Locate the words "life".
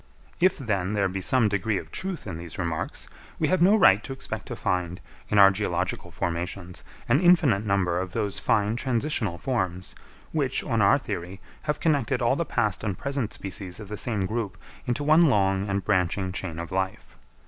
16.71-17.15